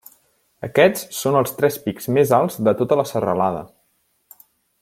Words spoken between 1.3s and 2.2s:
els tres pics